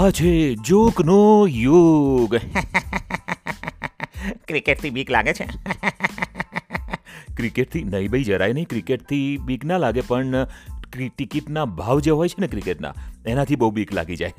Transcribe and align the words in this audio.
આ 0.00 0.10
છે 0.10 0.54
જોકનો 0.54 1.46
યુગ. 1.46 2.36
ક્રિકેટથી 4.48 4.90
બીક 4.90 5.10
લાગે 5.10 5.32
છે? 5.32 5.44
ક્રિકેટથી 7.36 7.84
નહીં 7.84 8.10
ભાઈ 8.10 8.24
જરાય 8.24 8.52
નહીં. 8.52 8.68
ક્રિકેટથી 8.68 9.36
બીક 9.36 9.64
ના 9.64 9.76
લાગે 9.76 10.00
પણ 10.00 10.46
ટિકિટના 11.16 11.64
ભાવ 11.64 12.00
જે 12.00 12.10
હોય 12.10 12.28
છે 12.28 12.40
ને 12.40 12.46
ક્રિકેટના 12.46 12.94
એનાથી 13.26 13.56
બહુ 13.56 13.70
બીક 13.70 13.92
લાગી 13.92 14.16
જાય. 14.16 14.32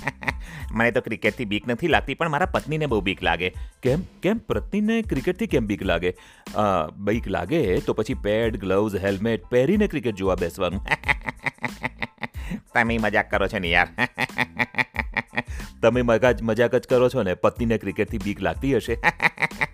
મને 0.72 0.90
તો 0.90 1.00
ક્રિકેટથી 1.00 1.44
બીક 1.44 1.68
નથી 1.68 1.88
લાગતી 1.88 2.14
પણ 2.14 2.28
મારા 2.28 2.46
પત્નીને 2.46 2.86
બહુ 2.86 3.00
બીક 3.00 3.22
લાગે. 3.22 3.54
કેમ? 3.82 4.02
કેમ? 4.22 4.38
પત્નીને 4.38 5.02
ક્રિકેટથી 5.02 5.46
કેમ 5.46 5.66
બીક 5.66 5.82
લાગે? 5.82 6.14
બીક 6.96 7.28
લાગે 7.28 7.80
તો 7.80 7.92
પછી 7.92 8.14
પેડ 8.14 8.56
ગ્લવ્સ 8.56 8.94
હેલ્મેટ 8.94 9.44
પહેરીને 9.44 9.86
ક્રિકેટ 9.86 10.14
જોવા 10.14 10.34
બેસવાનું. 10.34 10.80
તમે 12.74 12.98
મજાક 12.98 13.30
કરો 13.30 13.48
છો 13.48 13.58
ને 13.58 13.70
યાર. 13.70 13.88
તમે 15.82 16.02
મગજ 16.02 16.42
મજાક 16.42 16.74
જ 16.74 16.86
કરો 16.86 17.08
છો 17.08 17.22
ને 17.22 17.34
પત્નીને 17.34 17.78
ક્રિકેટથી 17.78 18.18
બીક 18.18 18.42
લાગતી 18.42 18.76
હશે. 18.76 18.98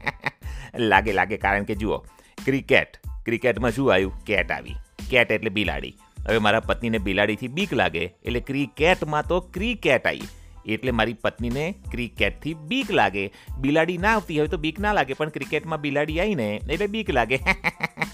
લાગે 0.78 1.12
લાગે, 1.12 1.36
કારણ 1.36 1.64
કે 1.64 1.74
જુઓ, 1.74 1.98
ક્રિકેટ, 2.44 2.96
ક્રિકેટમાં 3.24 3.70
શું 3.70 3.92
આવ્યું? 3.92 4.24
કેટ 4.24 4.52
આવી. 4.52 4.74
કેટ 5.10 5.32
એટલે 5.32 5.50
બિલાડી. 5.50 5.94
હવે 6.28 6.38
મારા 6.38 6.60
પત્નીને 6.60 6.98
બિલાડીથી 6.98 7.48
બીક 7.48 7.74
લાગે, 7.74 8.04
એટલે 8.24 8.40
ક્રિકેટમાં 8.40 9.26
તો 9.26 9.40
ક્રિકેટ 9.40 10.06
આવી. 10.06 10.22
એટલે 10.66 10.90
મારી 10.90 11.14
પત્નીને 11.14 11.74
ક્રિકેટથી 11.90 12.54
બીક 12.54 12.90
લાગે. 12.90 13.32
બિલાડી 13.58 13.98
ના 13.98 14.14
આવતી 14.14 14.38
હોય 14.38 14.48
તો 14.48 14.56
બીક 14.56 14.80
ના 14.80 14.92
લાગે, 14.92 15.12
પણ 15.12 15.28
ક્રિકેટમાં 15.28 15.80
બિલાડી 15.80 16.20
આવીને, 16.20 16.60
એટલે 16.70 16.86
બીક 16.86 17.10
લાગે. 17.10 17.38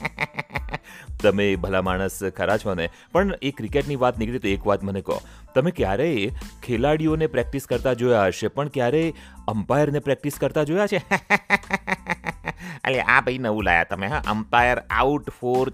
તમે 1.24 1.56
ભલા 1.56 1.82
માણસ 1.82 2.24
ખરા 2.36 2.56
છો 2.56 2.74
ને? 2.74 2.88
પણ 3.12 3.34
એ 3.42 3.50
ક્રિકેટની 3.50 3.96
વાત 3.96 4.18
નીકળી 4.18 4.38
તો 4.38 4.48
એક 4.48 4.66
વાત 4.66 4.82
મને 4.82 5.00
કહો. 5.00 5.20
તમે 5.54 5.70
ક્યારેય 5.70 6.30
ખેલાડીઓને 6.62 7.26
પ્રેક્ટિસ 7.26 7.66
કરતા 7.66 7.92
જોયા 7.92 8.26
હશે, 8.26 8.48
પણ 8.48 8.68
ક્યારેય 8.68 9.12
અમ્પાયરને 9.48 9.98
પ્રેક્ટિસ 9.98 10.38
કરતા 10.40 10.62
જોયા 10.62 10.86
છે? 10.86 10.96
એટલે 12.84 13.00
આ 13.00 13.20
ભાઈ 13.20 13.38
નવું 13.38 13.64
લાયા 13.64 13.84
તમે, 13.84 14.06
હા? 14.06 14.22
અમ્પાયર 14.26 14.82
આઉટ 14.90 15.30
ફોર 15.30 15.72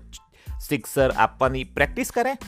સિક્સર 0.61 1.11
આપવાની 1.11 1.65
પ્રેક્ટિસ 1.65 2.13
કરે? 2.13 2.33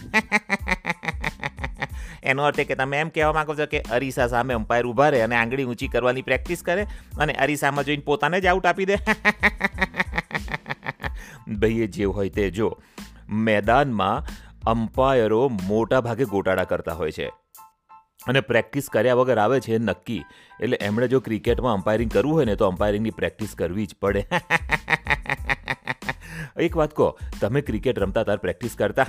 એનો 2.23 2.43
અર્થ 2.43 2.61
એ 2.61 2.65
કે 2.65 2.75
તમે 2.75 3.01
એમ 3.01 3.09
કહેવા 3.09 3.33
માંગો 3.33 3.55
છો 3.55 3.67
કે 3.67 3.81
અરીસા 3.81 4.27
સામે 4.27 4.55
અમ્પાયર 4.55 4.87
ઊભા 4.87 5.09
રહે 5.09 5.21
અને 5.21 5.37
આંગળી 5.37 5.65
ઊંચી 5.65 5.89
કરવાની 5.89 6.23
પ્રેક્ટિસ 6.23 6.63
કરે 6.63 6.87
અને 7.19 7.33
અરીસામાં 7.33 7.85
જોઈને 7.85 8.03
પોતાને 8.07 8.41
જ 8.41 8.47
આઉટ 8.47 8.67
આપી 8.67 8.85
દે. 8.85 8.97
ભાઈ 11.49 11.71
એ 11.71 11.87
જે 11.87 12.05
હોય 12.05 12.29
તે 12.29 12.51
જો 12.51 12.83
મેદાનમાં 13.29 14.25
અમ્પાયરો 14.67 15.49
મોટા 15.49 16.01
ભાગે 16.01 16.25
ગોટાળા 16.25 16.65
કરતા 16.65 16.93
હોય 16.93 17.13
છે. 17.13 17.31
અને 18.27 18.41
પ્રેક્ટિસ 18.41 18.89
કર્યા 18.93 19.15
વગર 19.15 19.39
આવે 19.39 19.61
છે 19.61 19.79
નક્કી. 19.79 20.25
એટલે 20.61 20.79
એમણે 20.81 21.09
જો 21.09 21.21
ક્રિકેટમાં 21.21 21.73
અમ્પાયરિંગ 21.73 22.11
કરવું 22.11 22.35
હોય 22.35 22.45
ને 22.45 22.57
તો 22.57 22.67
અમ્પાયરિંગની 22.67 23.11
પ્રેક્ટિસ 23.11 23.55
કરવી 23.59 23.87
જ 23.87 23.95
પડે. 24.03 24.27
એક 26.61 26.77
વાત 26.77 26.97
કહો, 26.97 27.19
તમે 27.41 27.61
ક્રિકેટ 27.61 27.99
રમતા 27.99 28.23
તાર 28.23 28.37
પ્રેક્ટિસ 28.37 28.75
કરતા? 28.79 29.03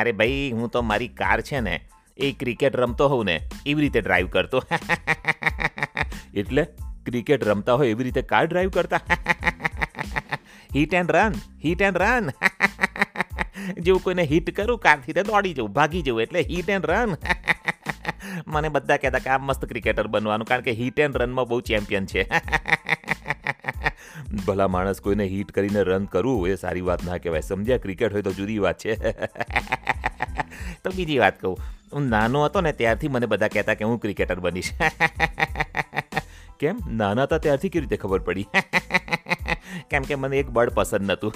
અરે 0.00 0.12
ભાઈ, 0.12 0.52
હું 0.52 0.68
તો 0.68 0.82
મારી 0.82 1.08
કાર 1.08 1.40
છે 1.40 1.60
ને, 1.60 1.80
એ 2.18 2.32
ક્રિકેટ 2.32 2.76
રમતો 2.76 3.08
હોઉં 3.08 3.24
ને, 3.24 3.40
એવી 3.66 3.82
રીતે 3.82 4.00
ડ્રાઈવ 4.00 4.28
કરતો. 4.28 4.62
એટલે 6.34 6.66
ક્રિકેટ 7.06 7.44
રમતા 7.44 7.74
હોય 7.74 7.88
એવી 7.88 8.04
રીતે 8.04 8.22
કાર 8.22 8.46
ડ્રાઈવ 8.46 8.70
કરતા? 8.70 9.00
Hit 10.74 10.92
and 10.92 11.10
run 11.10 11.34
hit 11.64 11.80
and 11.80 11.96
run 11.96 12.30
જેવું 13.84 14.02
કોઈને 14.02 14.26
હિટ 14.26 14.52
કરું 14.52 14.78
કારથી 14.78 15.14
દોડી 15.14 15.54
જવું, 15.54 15.72
ભાગી 15.72 16.02
જવું, 16.02 16.22
એટલે 16.22 16.44
હિટ 16.44 16.68
એન્ડ 16.68 16.86
રન 16.86 17.16
મને 18.46 18.70
બધા 18.70 18.96
કહેતા 18.96 19.20
કે 19.20 19.30
આ 19.30 19.40
મસ્ત 19.40 19.64
ક્રિકેટર 19.64 20.08
બનવાનું, 20.08 20.46
કારણ 20.46 20.64
કે 20.64 20.72
હિટ 20.72 20.98
એન્ડ 20.98 21.16
રનમાં 21.16 21.48
બહુ 21.48 21.60
ચેમ્પિયન 21.60 22.06
છે. 22.06 22.26
ભલા 24.46 24.68
માણસ 24.68 25.00
કોઈને 25.00 25.26
હિટ 25.26 25.52
કરીને 25.52 25.82
રન 25.82 26.06
કરવું 26.06 26.48
એ 26.48 26.56
સારી 26.56 26.84
વાત 26.84 27.04
ના 27.04 27.18
કહેવાય. 27.18 27.42
સમજ્યા? 27.42 27.78
ક્રિકેટ 27.78 28.12
હોય 28.12 28.22
તો 28.22 28.32
જુદી 28.32 28.58
વાત 28.58 28.78
છે. 28.78 28.96
તો 30.82 30.92
બીજી 30.92 31.18
વાત 31.18 31.40
કહું, 31.40 31.56
હું 31.92 32.08
નાનો 32.08 32.44
હતો 32.44 32.60
ને 32.60 32.72
ત્યારથી 32.72 33.08
મને 33.08 33.26
બધા 33.26 33.48
કહેતા 33.48 33.74
કે 33.74 33.84
હું 33.84 33.98
ક્રિકેટર 33.98 34.40
બનીશ. 34.40 34.72
કેમ? 36.60 36.76
નાના 36.92 37.24
હતા 37.24 37.38
ત્યારથી 37.38 37.70
કેવી 37.70 37.86
રીતે 37.86 37.96
ખબર 37.96 38.20
પડી? 38.20 38.48
કેમ 39.90 40.02
કે 40.02 40.16
મને 40.16 40.42
એક 40.42 40.50
બળ 40.50 40.74
પસંદ 40.74 41.06
નહોતું 41.06 41.32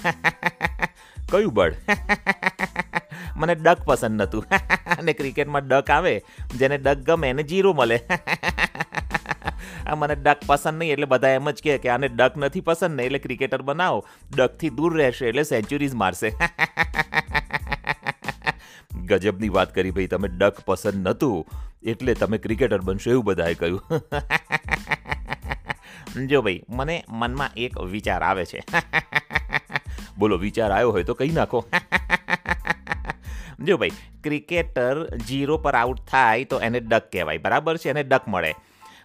કયું 1.32 1.54
બળ? 1.54 1.72
મને 3.40 3.54
ડક 3.54 3.84
પસંદ 3.86 4.20
નહોતું 4.20 4.44
અને 4.98 5.12
ક્રિકેટમાં 5.12 5.68
ડક 5.68 5.90
આવે, 5.90 6.14
જેને 6.56 6.76
ડક 6.78 7.06
ગમે 7.06 7.30
એને 7.32 7.42
જીરો 7.42 7.72
મળે. 7.72 7.98
આ 9.86 9.96
મને 9.96 10.16
ડક 10.16 10.46
પસંદ 10.46 10.78
નહીં, 10.78 10.92
એટલે 10.94 11.06
બધા 11.06 11.38
એમ 11.38 11.50
જ 11.50 11.64
કહે 11.64 11.78
કે 11.78 11.92
આને 11.94 12.08
ડક 12.08 12.36
નથી 12.36 12.64
પસંદ 12.68 13.00
ને 13.00 13.08
એટલે 13.08 13.18
ક્રિકેટર 13.18 13.62
બનાવો. 13.62 14.04
ડકથી 14.36 14.70
દૂર 14.70 14.92
રહેશે 14.96 15.24
એટલે 15.28 15.44
સેન્ચુરીઝ 15.44 15.94
મારશે. 15.94 16.30
ગજબની 19.12 19.52
વાત 19.56 19.74
કરી 19.74 19.90
ભાઈ, 19.90 20.10
તમે 20.12 20.28
ડક 20.28 20.66
પસંદ 20.66 21.02
નહોતું 21.08 21.44
એટલે 21.82 22.14
તમે 22.14 22.38
ક્રિકેટર 22.38 22.80
બનશો 22.80 23.10
એવું 23.10 23.24
બધાએ 23.24 23.54
કહ્યું. 23.54 23.82
જો 26.27 26.41
ભાઈ 26.41 26.61
મને 26.71 26.95
મનમાં 27.15 27.57
એક 27.57 27.77
વિચાર 27.87 28.19
આવે 28.23 28.45
છે 28.45 28.63
બોલો 30.17 30.37
વિચાર 30.37 30.69
આવ્યો 30.71 30.91
હોય 30.91 31.03
તો 31.03 31.15
કહી 31.15 31.31
નાખો 31.31 31.63
જો 33.61 33.77
ભાઈ 33.77 33.95
ક્રિકેટર 34.23 35.05
જીરો 35.25 35.57
પર 35.57 35.75
આઉટ 35.75 36.01
થાય 36.07 36.45
તો 36.45 36.59
એને 36.61 36.79
ડક 36.79 37.11
કહેવાય 37.11 37.39
બરાબર 37.39 37.77
છે 37.77 37.89
એને 37.89 38.03
ડક 38.03 38.23
મળે 38.27 38.51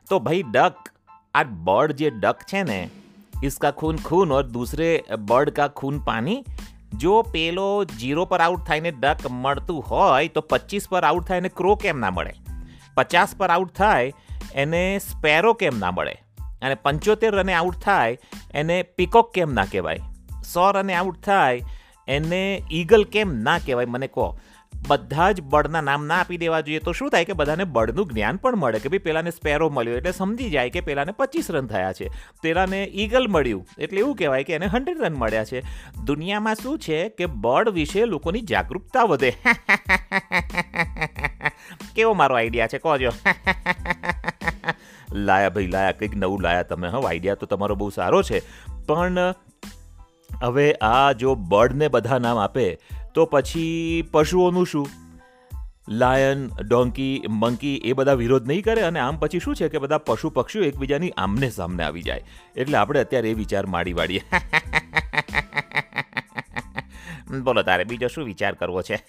તો 0.09 0.21
ભાઈ 0.21 0.43
ડક 0.51 0.93
આ 1.35 1.47
બર્ડ 1.63 1.97
જે 1.97 2.11
ડક 2.17 2.51
છે 2.51 2.63
ને 2.63 2.81
इसका 3.43 3.71
खून 3.73 4.03
खून 4.03 4.33
और 4.33 4.51
दूसरे 4.51 4.91
बर्ड 5.25 5.51
का 5.51 5.69
खून 5.77 6.03
पानी 6.07 6.37
જો 6.97 7.15
પેલો 7.23 7.69
જીરો 7.85 8.25
પર 8.25 8.41
આઉટ 8.41 8.67
થઈને 8.67 8.91
ડક 8.91 9.33
મળતું 9.37 9.81
હોય 9.83 10.29
તો 10.29 10.45
પચીસ 10.51 10.89
પર 10.89 11.05
આઉટ 11.05 11.29
થાય 11.29 11.39
એને 11.39 11.53
ક્રો 11.57 11.75
કેમ 11.77 11.99
ના 11.99 12.11
મળે 12.11 12.35
પચાસ 12.95 13.35
પર 13.37 13.51
આઉટ 13.51 13.73
થાય 13.75 14.13
એને 14.55 14.83
સ્પેરો 14.99 15.53
કેમ 15.55 15.79
ના 15.79 15.91
મળે 15.91 16.15
અને 16.62 16.76
પંચોતેર 16.76 17.36
રને 17.36 17.54
આઉટ 17.54 17.76
થાય, 17.76 18.18
એને 18.54 18.84
પીકોક 18.84 19.34
કેમ 19.34 19.54
ના 19.54 19.66
કહેવાય? 19.66 20.00
સો 20.54 20.72
રને 20.72 20.94
આઉટ 20.94 21.24
થાય, 21.24 21.62
એને 22.08 22.64
ઈગલ 22.72 23.04
કેમ 23.04 23.36
ના 23.36 23.60
કહેવાય? 23.60 23.86
મને 23.86 24.08
કહો. 24.08 24.40
બધા 24.88 25.32
જ 25.32 25.42
બળના 25.42 25.82
નામ 25.82 26.06
ના 26.06 26.16
આપી 26.16 26.38
દેવા 26.38 26.62
જોઈએ 26.62 26.80
તો 26.80 26.92
શું 26.92 27.10
થાય 27.10 27.26
કે 27.26 27.34
બધાને 27.34 27.64
બળનું 27.64 28.08
જ્ઞાન 28.08 28.36
પણ 28.36 28.56
મળે 28.56 28.80
કે 28.80 28.90
ભાઈ 28.90 28.98
પેલાને 28.98 29.32
સ્પેરો 29.32 29.70
મળ્યો 29.70 29.98
એટલે 29.98 30.12
સમજી 30.12 30.50
જાય 30.50 30.70
કે 30.70 30.82
પેલાને 30.82 31.12
પચીસ 31.12 31.52
રન 31.52 31.68
થયા 31.68 31.94
છે. 31.94 32.10
પેલાને 32.42 32.84
ઈગલ 32.84 33.28
મળ્યું 33.28 33.68
એટલે 33.80 34.00
એવું 34.00 34.16
કહેવાય 34.16 34.44
કે 34.44 34.54
એને 34.54 34.66
હંડ્રેડ 34.66 34.98
રન 34.98 35.14
મળ્યા 35.14 35.46
છે. 35.46 35.64
દુનિયામાં 36.04 36.56
શું 36.56 36.80
છે 36.80 37.10
કે 37.10 37.26
બળ 37.26 37.70
વિશે 37.70 38.06
લોકોની 38.06 38.42
જાગૃતતા 38.42 39.04
વધે. 39.04 39.30
કેવો 41.96 42.14
મારો 42.14 42.36
આઈડિયા 42.36 42.68
છે? 42.68 42.78
કહો 42.78 42.98
જો. 42.98 43.10
લાયા, 45.18 45.50
ભાઈ, 45.50 45.68
લાયા, 45.68 45.92
કંઈક 45.92 46.16
નવું 46.16 46.42
લાયા 46.42 46.64
તમે, 46.64 46.88
હા 46.88 47.00
આઈડિયા 47.08 47.36
તો 47.36 47.46
તમારો 47.46 47.76
બહુ 47.76 47.90
સારો 47.90 48.24
છે. 48.24 48.40
પણ, 48.86 49.34
હવે 50.44 50.74
આ 50.74 51.12
જો 51.12 51.36
બર્ડને 51.36 51.88
બધા 51.88 52.18
નામ 52.18 52.38
આપે, 52.38 52.80
તો 53.14 53.26
પછી 53.26 54.02
પશુઓનું 54.12 54.68
શું? 54.68 54.88
લાયન 55.90 56.50
ડોંકી 56.68 57.24
મંકી 57.30 57.76
એ 57.78 57.94
બધા 57.94 58.14
વિરોધ 58.14 58.48
નહીં 58.48 58.64
કરે 58.64 58.82
અને 58.82 59.00
આમ 59.00 59.18
પછી 59.18 59.40
શું 59.40 59.56
છે 59.56 59.70
કે 59.70 59.78
બધા 59.78 59.98
પશુ 59.98 60.30
પક્ષીઓ 60.30 60.64
એકબીજાની 60.64 61.10
આમને 61.10 61.50
સામને 61.50 61.84
આવી 61.84 62.02
જાય. 62.02 62.24
એટલે 62.56 62.78
આપણે 62.78 63.00
અત્યારે 63.00 63.32
એ 63.32 63.34
વિચાર 63.34 63.66
માડી 63.66 63.94
વાળીએ. 63.94 64.24
બોલો, 67.44 67.62
તારે 67.62 67.84
બીજો 67.84 68.08
શું 68.08 68.26
વિચાર 68.26 68.54
કરવો 68.54 68.82
છે? 68.82 69.06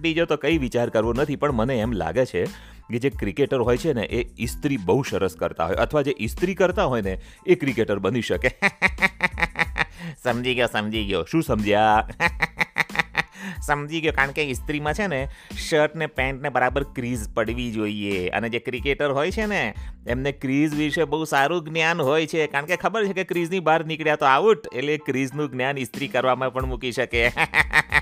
બીજો 0.00 0.24
તો 0.24 0.36
કંઈ 0.36 0.58
વિચાર 0.58 0.88
કરવો 0.88 1.12
નથી, 1.12 1.36
પણ 1.36 1.52
મને 1.52 1.78
એમ 1.78 1.92
લાગે 1.92 2.26
છે 2.26 2.71
કે 2.92 2.98
જે 2.98 3.10
ક્રિકેટર 3.10 3.60
હોય 3.60 3.76
છે 3.76 3.92
ને 3.92 4.02
એ 4.02 4.26
ઇસ્ત્રી 4.38 4.76
બહુ 4.76 5.02
સરસ 5.02 5.36
કરતા 5.36 5.66
હોય. 5.66 5.76
અથવા 5.76 6.02
જે 6.02 6.14
ઇસ્ત્રી 6.18 6.54
કરતા 6.54 6.84
હોય 6.84 7.02
ને 7.02 7.18
એ 7.46 7.54
ક્રિકેટર 7.54 7.98
બની 7.98 8.22
શકે. 8.22 8.50
સમજી 10.24 10.54
ગયો 10.54 10.66
સમજી 10.66 11.04
ગયો. 11.04 11.24
શું 11.24 11.42
સમજ્યા? 11.42 12.08
સમજી 13.66 14.00
ગયો 14.00 14.12
કારણ 14.12 14.30
કે 14.30 14.42
ઇસ્ત્રીમાં 14.42 14.94
છે 14.94 15.06
ને 15.06 15.28
શર્ટ 15.68 15.96
ને 15.96 16.06
પેન્ટને 16.06 16.48
બરાબર 16.48 16.82
ક્રીઝ 16.82 17.28
પડવી 17.34 17.72
જોઈએ. 17.72 18.28
અને 18.28 18.48
જે 18.48 18.58
ક્રિકેટર 18.58 19.10
હોય 19.10 19.30
છે 19.30 19.46
ને 19.46 19.74
એમને 20.06 20.32
ક્રીઝ 20.32 20.74
વિશે 20.74 21.04
બહુ 21.04 21.24
સારું 21.24 21.64
જ્ઞાન 21.64 22.00
હોય 22.00 22.26
છે. 22.26 22.46
કારણ 22.46 22.66
કે 22.66 22.76
ખબર 22.76 23.06
છે 23.06 23.12
કે 23.12 23.24
ક્રીઝની 23.24 23.60
બહાર 23.60 23.84
નીકળ્યા 23.84 24.16
તો 24.16 24.26
આઉટ 24.26 24.66
એટલે 24.74 24.98
ક્રીઝનું 24.98 25.50
જ્ઞાન 25.50 25.78
ઇસ્ત્રી 25.78 26.08
કરવામાં 26.08 26.52
પણ 26.52 26.66
મૂકી 26.66 26.92
શકે. 26.92 27.32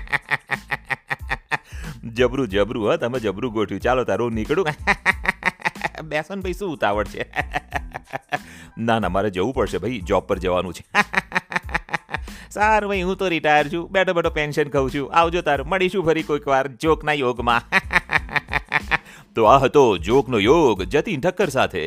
જબરું 2.03 2.47
જબરું 2.47 2.89
હા 2.89 2.95
તમે 2.95 3.19
જબરું 3.19 3.53
ગોઠ્યું 3.53 3.81
ચાલો 3.81 4.03
તારું 4.03 4.33
નીકળું. 4.33 4.65
બેસો 6.09 6.35
ને 6.35 6.41
ભાઈ 6.41 6.53
શું 6.53 6.73
ઉતાવળ 6.73 7.03
છે? 7.03 7.25
ના 8.89 8.99
ના 8.99 9.09
મારે 9.09 9.29
જવું 9.29 9.53
પડશે 9.53 9.77
ભાઈ 9.77 10.01
જોબ 10.01 10.25
પર 10.27 10.39
જવાનું 10.39 10.73
છે. 10.73 10.83
સારું 12.55 12.89
ભાઈ 12.89 13.01
હું 13.01 13.17
તો 13.17 13.29
રિટાયર 13.29 13.69
છું. 13.69 13.85
બેઠો 13.91 14.13
બેઠો 14.13 14.29
પેન્શન 14.29 14.69
ખાઉં 14.69 14.89
છું. 14.89 15.13
આવજો 15.13 15.41
તાર. 15.41 15.63
મળીશું 15.63 16.05
ફરી 16.05 16.23
કોઈક 16.23 16.47
વાર 16.47 16.67
જોકના 16.67 17.13
યોગમાં. 17.13 17.61
તો 19.35 19.45
આ 19.45 19.59
હતો 19.59 19.85
જોકનો 19.97 20.39
યોગ. 20.39 20.83
જતીન 20.83 21.21
ઠક્કર 21.21 21.49
સાથે. 21.49 21.85